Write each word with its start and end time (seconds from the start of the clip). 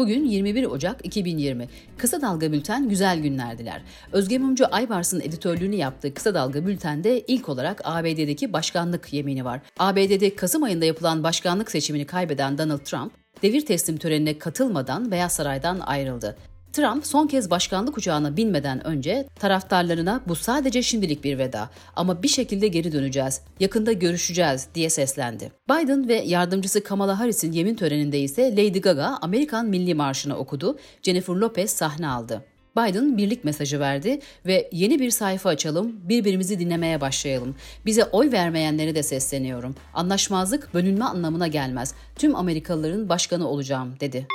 Bugün 0.00 0.24
21 0.24 0.64
Ocak 0.64 1.06
2020. 1.06 1.68
Kısa 1.98 2.22
Dalga 2.22 2.52
Bülten 2.52 2.88
güzel 2.88 3.20
günler 3.20 3.58
diler. 3.58 3.82
Özge 4.12 4.38
Mumcu 4.38 4.64
Aybars'ın 4.70 5.20
editörlüğünü 5.20 5.74
yaptığı 5.74 6.14
Kısa 6.14 6.34
Dalga 6.34 6.66
Bülten'de 6.66 7.20
ilk 7.20 7.48
olarak 7.48 7.80
ABD'deki 7.84 8.52
başkanlık 8.52 9.12
yemini 9.12 9.44
var. 9.44 9.60
ABD'de 9.78 10.34
Kasım 10.34 10.62
ayında 10.62 10.84
yapılan 10.84 11.22
başkanlık 11.22 11.70
seçimini 11.70 12.06
kaybeden 12.06 12.58
Donald 12.58 12.78
Trump, 12.78 13.12
devir 13.42 13.66
teslim 13.66 13.96
törenine 13.96 14.38
katılmadan 14.38 15.10
Beyaz 15.10 15.32
Saray'dan 15.32 15.80
ayrıldı. 15.80 16.36
Trump 16.72 17.06
son 17.06 17.26
kez 17.26 17.50
başkanlık 17.50 17.98
uçağına 17.98 18.36
binmeden 18.36 18.86
önce 18.86 19.28
taraftarlarına 19.34 20.20
bu 20.28 20.34
sadece 20.34 20.82
şimdilik 20.82 21.24
bir 21.24 21.38
veda 21.38 21.70
ama 21.96 22.22
bir 22.22 22.28
şekilde 22.28 22.68
geri 22.68 22.92
döneceğiz, 22.92 23.40
yakında 23.60 23.92
görüşeceğiz 23.92 24.68
diye 24.74 24.90
seslendi. 24.90 25.52
Biden 25.70 26.08
ve 26.08 26.14
yardımcısı 26.14 26.84
Kamala 26.84 27.18
Harris'in 27.18 27.52
yemin 27.52 27.74
töreninde 27.74 28.20
ise 28.20 28.50
Lady 28.50 28.80
Gaga 28.80 29.18
Amerikan 29.22 29.66
Milli 29.66 29.94
Marşı'nı 29.94 30.36
okudu, 30.36 30.78
Jennifer 31.02 31.34
Lopez 31.34 31.70
sahne 31.70 32.08
aldı. 32.08 32.44
Biden 32.76 33.18
birlik 33.18 33.44
mesajı 33.44 33.80
verdi 33.80 34.20
ve 34.46 34.68
yeni 34.72 34.98
bir 34.98 35.10
sayfa 35.10 35.48
açalım, 35.48 36.08
birbirimizi 36.08 36.58
dinlemeye 36.58 37.00
başlayalım. 37.00 37.54
Bize 37.86 38.04
oy 38.04 38.32
vermeyenlere 38.32 38.94
de 38.94 39.02
sesleniyorum. 39.02 39.74
Anlaşmazlık 39.94 40.74
bölünme 40.74 41.04
anlamına 41.04 41.46
gelmez. 41.46 41.94
Tüm 42.16 42.36
Amerikalıların 42.36 43.08
başkanı 43.08 43.48
olacağım 43.48 43.94
dedi. 44.00 44.26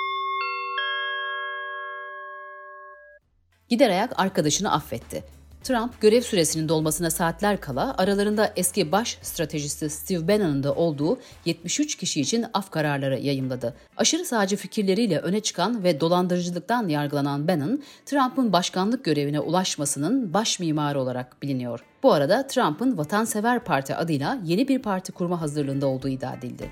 Gider 3.69 3.89
ayak 3.89 4.19
arkadaşını 4.19 4.71
affetti. 4.71 5.23
Trump 5.63 6.01
görev 6.01 6.21
süresinin 6.21 6.69
dolmasına 6.69 7.09
saatler 7.09 7.61
kala 7.61 7.95
aralarında 7.97 8.53
eski 8.55 8.91
baş 8.91 9.17
stratejisti 9.21 9.89
Steve 9.89 10.27
Bannon'ın 10.27 10.63
da 10.63 10.75
olduğu 10.75 11.19
73 11.45 11.95
kişi 11.95 12.21
için 12.21 12.45
af 12.53 12.71
kararları 12.71 13.19
yayımladı. 13.19 13.75
Aşırı 13.97 14.25
sağcı 14.25 14.55
fikirleriyle 14.55 15.19
öne 15.19 15.39
çıkan 15.39 15.83
ve 15.83 15.99
dolandırıcılıktan 15.99 16.87
yargılanan 16.87 17.47
Bannon, 17.47 17.83
Trump'ın 18.05 18.53
başkanlık 18.53 19.05
görevine 19.05 19.39
ulaşmasının 19.39 20.33
baş 20.33 20.59
mimarı 20.59 21.01
olarak 21.01 21.41
biliniyor. 21.41 21.79
Bu 22.03 22.13
arada 22.13 22.47
Trump'ın 22.47 22.97
Vatansever 22.97 23.63
Parti 23.63 23.95
adıyla 23.95 24.39
yeni 24.43 24.67
bir 24.67 24.81
parti 24.81 25.11
kurma 25.11 25.41
hazırlığında 25.41 25.87
olduğu 25.87 26.07
iddia 26.07 26.33
edildi. 26.33 26.71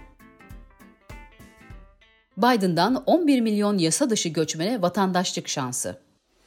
Biden'dan 2.38 3.04
11 3.06 3.42
milyon 3.42 3.78
yasa 3.78 4.10
dışı 4.10 4.30
göçmene 4.30 4.82
vatandaşlık 4.82 5.48
şansı. 5.48 5.98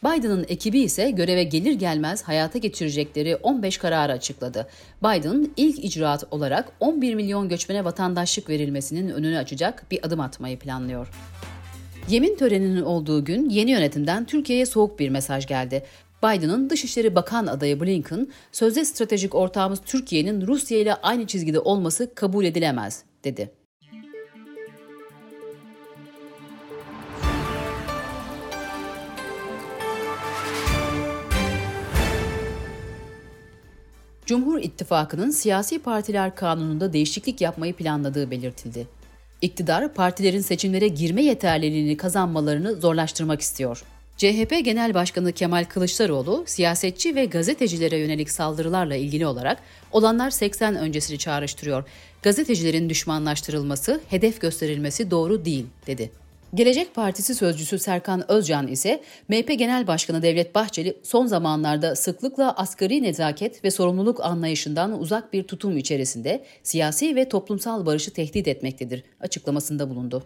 Biden'ın 0.06 0.46
ekibi 0.48 0.80
ise 0.80 1.10
göreve 1.10 1.44
gelir 1.44 1.72
gelmez 1.72 2.22
hayata 2.22 2.58
geçirecekleri 2.58 3.36
15 3.36 3.78
kararı 3.78 4.12
açıkladı. 4.12 4.68
Biden 5.02 5.50
ilk 5.56 5.84
icraat 5.84 6.24
olarak 6.30 6.72
11 6.80 7.14
milyon 7.14 7.48
göçmene 7.48 7.84
vatandaşlık 7.84 8.48
verilmesinin 8.48 9.10
önünü 9.10 9.38
açacak 9.38 9.90
bir 9.90 10.06
adım 10.06 10.20
atmayı 10.20 10.58
planlıyor. 10.58 11.08
Yemin 12.08 12.36
töreninin 12.36 12.82
olduğu 12.82 13.24
gün 13.24 13.50
yeni 13.50 13.70
yönetimden 13.70 14.24
Türkiye'ye 14.24 14.66
soğuk 14.66 14.98
bir 14.98 15.08
mesaj 15.08 15.46
geldi. 15.46 15.82
Biden'ın 16.22 16.70
Dışişleri 16.70 17.14
Bakan 17.14 17.46
adayı 17.46 17.80
Blinken, 17.80 18.28
sözde 18.52 18.84
stratejik 18.84 19.34
ortağımız 19.34 19.80
Türkiye'nin 19.86 20.46
Rusya 20.46 20.78
ile 20.78 20.94
aynı 20.94 21.26
çizgide 21.26 21.60
olması 21.60 22.14
kabul 22.14 22.44
edilemez, 22.44 23.02
dedi. 23.24 23.65
Cumhur 34.26 34.58
İttifakı'nın 34.58 35.30
siyasi 35.30 35.78
partiler 35.78 36.34
kanununda 36.34 36.92
değişiklik 36.92 37.40
yapmayı 37.40 37.74
planladığı 37.74 38.30
belirtildi. 38.30 38.86
İktidar, 39.42 39.94
partilerin 39.94 40.40
seçimlere 40.40 40.88
girme 40.88 41.22
yeterliliğini 41.22 41.96
kazanmalarını 41.96 42.74
zorlaştırmak 42.74 43.40
istiyor. 43.40 43.82
CHP 44.16 44.64
Genel 44.64 44.94
Başkanı 44.94 45.32
Kemal 45.32 45.64
Kılıçdaroğlu, 45.64 46.44
siyasetçi 46.46 47.14
ve 47.14 47.24
gazetecilere 47.24 47.98
yönelik 47.98 48.30
saldırılarla 48.30 48.94
ilgili 48.94 49.26
olarak 49.26 49.58
olanlar 49.92 50.30
80 50.30 50.76
öncesini 50.76 51.18
çağrıştırıyor. 51.18 51.84
Gazetecilerin 52.22 52.88
düşmanlaştırılması, 52.88 54.00
hedef 54.08 54.40
gösterilmesi 54.40 55.10
doğru 55.10 55.44
değil, 55.44 55.66
dedi. 55.86 56.10
Gelecek 56.54 56.94
Partisi 56.94 57.34
sözcüsü 57.34 57.78
Serkan 57.78 58.30
Özcan 58.30 58.66
ise 58.66 59.02
MHP 59.28 59.58
Genel 59.58 59.86
Başkanı 59.86 60.22
Devlet 60.22 60.54
Bahçeli 60.54 60.96
son 61.02 61.26
zamanlarda 61.26 61.96
sıklıkla 61.96 62.52
asgari 62.52 63.02
nezaket 63.02 63.64
ve 63.64 63.70
sorumluluk 63.70 64.24
anlayışından 64.24 65.00
uzak 65.00 65.32
bir 65.32 65.42
tutum 65.42 65.76
içerisinde 65.78 66.44
siyasi 66.62 67.16
ve 67.16 67.28
toplumsal 67.28 67.86
barışı 67.86 68.12
tehdit 68.12 68.48
etmektedir 68.48 69.02
açıklamasında 69.20 69.90
bulundu. 69.90 70.24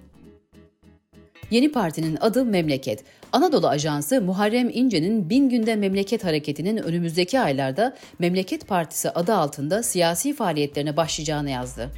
Yeni 1.50 1.72
partinin 1.72 2.18
adı 2.20 2.44
Memleket. 2.44 3.04
Anadolu 3.32 3.68
Ajansı 3.68 4.20
Muharrem 4.20 4.70
İnce'nin 4.72 5.30
Bin 5.30 5.48
Günde 5.48 5.76
Memleket 5.76 6.24
Hareketi'nin 6.24 6.76
önümüzdeki 6.76 7.40
aylarda 7.40 7.96
Memleket 8.18 8.68
Partisi 8.68 9.10
adı 9.10 9.34
altında 9.34 9.82
siyasi 9.82 10.34
faaliyetlerine 10.34 10.96
başlayacağını 10.96 11.50
yazdı. 11.50 11.90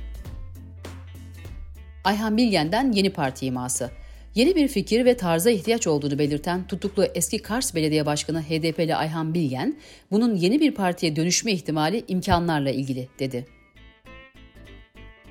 Ayhan 2.04 2.37
Bilgen'den 2.37 2.93
yeni 2.93 3.10
parti 3.10 3.47
iması. 3.47 3.91
Yeni 4.34 4.56
bir 4.56 4.69
fikir 4.69 5.04
ve 5.04 5.16
tarza 5.16 5.50
ihtiyaç 5.50 5.87
olduğunu 5.87 6.19
belirten 6.19 6.66
tutuklu 6.66 7.04
eski 7.04 7.38
Kars 7.38 7.75
Belediye 7.75 8.06
Başkanı 8.06 8.43
HDP'li 8.43 8.97
Ayhan 8.97 9.34
Bilgen, 9.34 9.76
bunun 10.10 10.34
yeni 10.34 10.60
bir 10.60 10.75
partiye 10.75 11.16
dönüşme 11.16 11.53
ihtimali 11.53 12.04
imkanlarla 12.09 12.71
ilgili 12.71 13.09
dedi. 13.19 13.47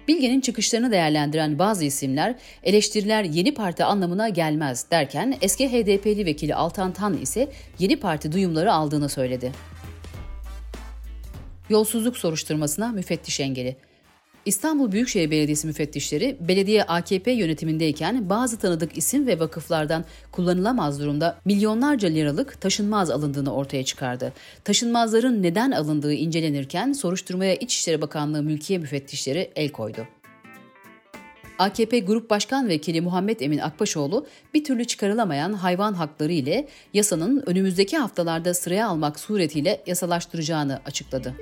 Bilge'nin 0.08 0.42
çıkışlarını 0.42 0.92
değerlendiren 0.92 1.60
bazı 1.60 1.86
isimler 1.86 2.36
eleştiriler 2.64 3.24
yeni 3.24 3.54
parti 3.54 3.84
anlamına 3.84 4.30
gelmez 4.30 4.86
derken 4.92 5.38
eski 5.42 5.70
HDP'li 5.70 6.26
vekili 6.26 6.56
Altan 6.56 6.94
Tan 6.94 7.18
ise 7.18 7.52
yeni 7.80 7.96
parti 7.96 8.32
duyumları 8.32 8.74
aldığını 8.74 9.10
söyledi. 9.10 9.52
Yolsuzluk 11.70 12.18
soruşturmasına 12.18 12.92
müfettiş 12.92 13.40
engeli. 13.40 13.76
İstanbul 14.46 14.92
Büyükşehir 14.92 15.32
Belediyesi 15.32 15.68
müfettişleri 15.68 16.38
belediye 16.40 16.84
AKP 16.84 17.32
yönetimindeyken 17.32 18.30
bazı 18.30 18.58
tanıdık 18.58 18.98
isim 18.98 19.28
ve 19.28 19.40
vakıflardan 19.40 20.06
kullanılamaz 20.32 21.00
durumda 21.00 21.38
milyonlarca 21.46 22.10
liralık 22.10 22.62
taşınmaz 22.62 23.10
alındığını 23.10 23.54
ortaya 23.54 23.86
çıkardı. 23.86 24.34
Taşınmazların 24.64 25.44
neden 25.44 25.72
alındığı 25.72 26.14
incelenirken 26.14 26.94
soruşturmaya 26.94 27.56
İçişleri 27.56 28.02
Bakanlığı 28.02 28.44
mülkiye 28.44 28.80
müfettişleri 28.80 29.52
el 29.56 29.70
koydu. 29.70 30.08
AKP 31.60 32.00
Grup 32.00 32.30
Başkan 32.30 32.68
Vekili 32.68 33.02
Muhammed 33.02 33.40
Emin 33.40 33.58
Akbaşoğlu 33.58 34.28
bir 34.54 34.64
türlü 34.64 34.86
çıkarılamayan 34.86 35.54
hayvan 35.54 35.94
hakları 35.94 36.32
ile 36.32 36.68
yasanın 36.94 37.44
önümüzdeki 37.46 37.98
haftalarda 37.98 38.54
sıraya 38.54 38.88
almak 38.88 39.20
suretiyle 39.20 39.84
yasalaştıracağını 39.88 40.80
açıkladı. 40.86 41.36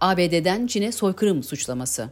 ABD'den 0.00 0.66
Çin'e 0.66 0.92
soykırım 0.92 1.42
suçlaması. 1.42 2.08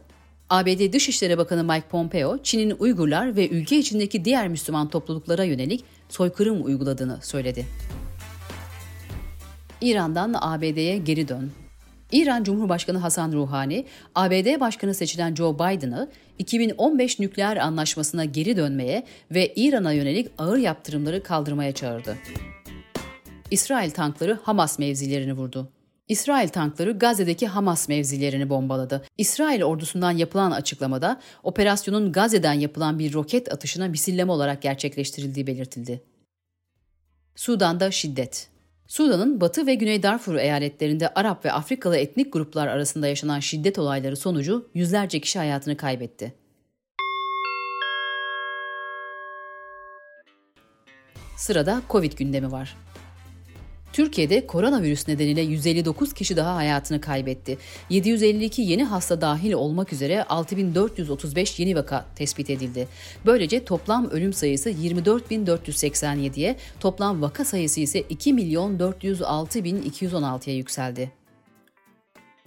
ABD 0.49 0.93
Dışişleri 0.93 1.37
Bakanı 1.37 1.63
Mike 1.63 1.87
Pompeo, 1.87 2.37
Çin'in 2.43 2.75
Uygurlar 2.79 3.35
ve 3.35 3.49
ülke 3.49 3.77
içindeki 3.77 4.25
diğer 4.25 4.47
Müslüman 4.47 4.89
topluluklara 4.89 5.43
yönelik 5.43 5.83
soykırım 6.09 6.65
uyguladığını 6.65 7.19
söyledi. 7.21 7.65
İran'dan 9.81 10.35
ABD'ye 10.41 10.97
geri 10.97 11.27
dön. 11.27 11.51
İran 12.11 12.43
Cumhurbaşkanı 12.43 12.97
Hasan 12.97 13.31
Ruhani, 13.33 13.85
ABD 14.15 14.59
Başkanı 14.59 14.93
seçilen 14.93 15.35
Joe 15.35 15.55
Biden'ı 15.55 16.09
2015 16.39 17.19
nükleer 17.19 17.57
anlaşmasına 17.57 18.25
geri 18.25 18.57
dönmeye 18.57 19.03
ve 19.31 19.53
İran'a 19.55 19.91
yönelik 19.91 20.27
ağır 20.37 20.57
yaptırımları 20.57 21.23
kaldırmaya 21.23 21.71
çağırdı. 21.71 22.17
İsrail 23.51 23.91
tankları 23.91 24.39
Hamas 24.43 24.79
mevzilerini 24.79 25.33
vurdu. 25.33 25.69
İsrail 26.07 26.49
tankları 26.49 26.91
Gazze'deki 26.91 27.47
Hamas 27.47 27.89
mevzilerini 27.89 28.49
bombaladı. 28.49 29.05
İsrail 29.17 29.63
ordusundan 29.63 30.11
yapılan 30.11 30.51
açıklamada 30.51 31.21
operasyonun 31.43 32.11
Gazze'den 32.11 32.53
yapılan 32.53 32.99
bir 32.99 33.13
roket 33.13 33.53
atışına 33.53 33.87
misilleme 33.87 34.31
olarak 34.31 34.61
gerçekleştirildiği 34.61 35.47
belirtildi. 35.47 36.03
Sudan'da 37.35 37.91
şiddet. 37.91 38.49
Sudan'ın 38.87 39.41
Batı 39.41 39.67
ve 39.67 39.75
Güney 39.75 40.03
Darfur 40.03 40.35
eyaletlerinde 40.35 41.13
Arap 41.13 41.45
ve 41.45 41.51
Afrikalı 41.51 41.97
etnik 41.97 42.33
gruplar 42.33 42.67
arasında 42.67 43.07
yaşanan 43.07 43.39
şiddet 43.39 43.79
olayları 43.79 44.17
sonucu 44.17 44.69
yüzlerce 44.73 45.19
kişi 45.19 45.39
hayatını 45.39 45.77
kaybetti. 45.77 46.33
Sırada 51.37 51.81
Covid 51.89 52.13
gündemi 52.13 52.51
var. 52.51 52.75
Türkiye'de 53.97 54.47
koronavirüs 54.47 55.07
nedeniyle 55.07 55.41
159 55.41 56.13
kişi 56.13 56.37
daha 56.37 56.55
hayatını 56.55 57.01
kaybetti. 57.01 57.57
752 57.89 58.61
yeni 58.61 58.83
hasta 58.83 59.21
dahil 59.21 59.53
olmak 59.53 59.93
üzere 59.93 60.23
6435 60.23 61.59
yeni 61.59 61.75
vaka 61.75 62.05
tespit 62.15 62.49
edildi. 62.49 62.87
Böylece 63.25 63.65
toplam 63.65 64.09
ölüm 64.09 64.33
sayısı 64.33 64.69
24487'ye, 64.69 66.55
toplam 66.79 67.21
vaka 67.21 67.45
sayısı 67.45 67.79
ise 67.79 68.01
2.406.216'ya 68.01 70.55
yükseldi. 70.55 71.11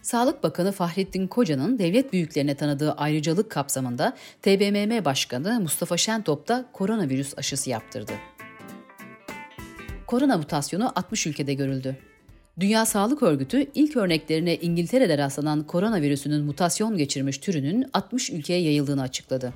Sağlık 0.02 0.42
Bakanı 0.42 0.72
Fahrettin 0.72 1.26
Koca'nın 1.26 1.78
devlet 1.78 2.12
büyüklerine 2.12 2.54
tanıdığı 2.54 2.92
ayrıcalık 2.92 3.50
kapsamında 3.50 4.16
TBMM 4.42 5.04
Başkanı 5.04 5.60
Mustafa 5.60 5.96
Şentop 5.96 6.48
da 6.48 6.66
koronavirüs 6.72 7.38
aşısı 7.38 7.70
yaptırdı 7.70 8.12
korona 10.10 10.36
mutasyonu 10.36 10.92
60 10.96 11.26
ülkede 11.26 11.54
görüldü. 11.54 11.96
Dünya 12.60 12.86
Sağlık 12.86 13.22
Örgütü 13.22 13.66
ilk 13.74 13.96
örneklerine 13.96 14.56
İngiltere'de 14.56 15.18
rastlanan 15.18 15.66
koronavirüsünün 15.66 16.44
mutasyon 16.44 16.96
geçirmiş 16.96 17.38
türünün 17.38 17.86
60 17.92 18.30
ülkeye 18.30 18.60
yayıldığını 18.60 19.02
açıkladı. 19.02 19.52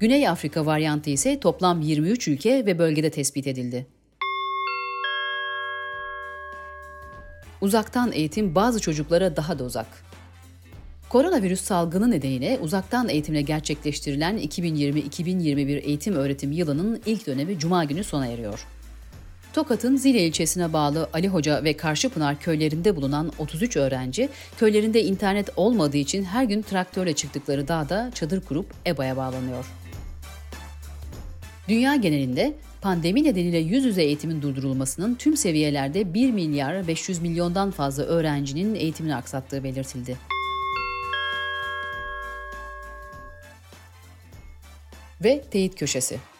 Güney 0.00 0.28
Afrika 0.28 0.66
varyantı 0.66 1.10
ise 1.10 1.40
toplam 1.40 1.80
23 1.80 2.28
ülke 2.28 2.66
ve 2.66 2.78
bölgede 2.78 3.10
tespit 3.10 3.46
edildi. 3.46 3.86
Uzaktan 7.60 8.12
eğitim 8.12 8.54
bazı 8.54 8.80
çocuklara 8.80 9.36
daha 9.36 9.58
da 9.58 9.64
uzak. 9.64 9.86
Koronavirüs 11.08 11.60
salgını 11.60 12.10
nedeniyle 12.10 12.58
uzaktan 12.62 13.08
eğitimle 13.08 13.42
gerçekleştirilen 13.42 14.38
2020-2021 14.38 15.78
eğitim 15.78 16.14
öğretim 16.14 16.52
yılının 16.52 17.02
ilk 17.06 17.26
dönemi 17.26 17.58
Cuma 17.58 17.84
günü 17.84 18.04
sona 18.04 18.26
eriyor. 18.26 18.66
Tokat'ın 19.54 19.96
Zile 19.96 20.26
ilçesine 20.26 20.72
bağlı 20.72 21.08
Ali 21.12 21.28
Hoca 21.28 21.64
ve 21.64 21.76
Karşıpınar 21.76 22.40
köylerinde 22.40 22.96
bulunan 22.96 23.32
33 23.38 23.76
öğrenci, 23.76 24.28
köylerinde 24.58 25.02
internet 25.02 25.48
olmadığı 25.56 25.96
için 25.96 26.24
her 26.24 26.44
gün 26.44 26.62
traktörle 26.62 27.12
çıktıkları 27.12 27.68
dağda 27.68 28.10
çadır 28.14 28.40
kurup 28.40 28.66
EBA'ya 28.86 29.16
bağlanıyor. 29.16 29.66
Dünya 31.68 31.96
genelinde 31.96 32.54
pandemi 32.80 33.24
nedeniyle 33.24 33.58
yüz 33.58 33.84
yüze 33.84 34.02
eğitimin 34.02 34.42
durdurulmasının 34.42 35.14
tüm 35.14 35.36
seviyelerde 35.36 36.14
1 36.14 36.30
milyar 36.30 36.88
500 36.88 37.22
milyondan 37.22 37.70
fazla 37.70 38.02
öğrencinin 38.02 38.74
eğitimini 38.74 39.16
aksattığı 39.16 39.64
belirtildi. 39.64 40.16
Ve 45.24 45.44
teyit 45.50 45.78
köşesi. 45.78 46.33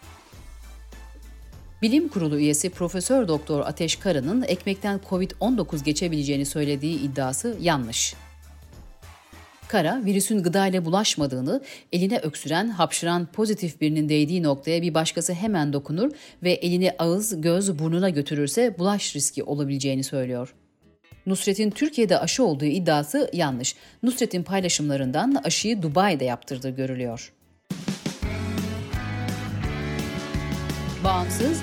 Bilim 1.84 2.08
Kurulu 2.08 2.38
üyesi 2.38 2.70
Profesör 2.70 3.28
Doktor 3.28 3.60
Ateş 3.60 3.96
Kara'nın 3.96 4.42
ekmekten 4.42 5.00
COVID-19 5.10 5.84
geçebileceğini 5.84 6.46
söylediği 6.46 7.00
iddiası 7.00 7.56
yanlış. 7.60 8.14
Kara, 9.68 10.04
virüsün 10.04 10.42
gıdayla 10.42 10.84
bulaşmadığını, 10.84 11.62
eline 11.92 12.18
öksüren, 12.18 12.68
hapşıran 12.68 13.26
pozitif 13.26 13.80
birinin 13.80 14.08
değdiği 14.08 14.42
noktaya 14.42 14.82
bir 14.82 14.94
başkası 14.94 15.32
hemen 15.32 15.72
dokunur 15.72 16.12
ve 16.42 16.52
elini 16.52 16.92
ağız, 16.98 17.40
göz, 17.40 17.78
burnuna 17.78 18.10
götürürse 18.10 18.78
bulaş 18.78 19.16
riski 19.16 19.42
olabileceğini 19.42 20.04
söylüyor. 20.04 20.54
Nusret'in 21.26 21.70
Türkiye'de 21.70 22.18
aşı 22.18 22.44
olduğu 22.44 22.64
iddiası 22.64 23.30
yanlış. 23.32 23.74
Nusret'in 24.02 24.42
paylaşımlarından 24.42 25.40
aşıyı 25.44 25.82
Dubai'de 25.82 26.24
yaptırdığı 26.24 26.70
görülüyor. 26.70 27.32
Bağımsız, 31.04 31.62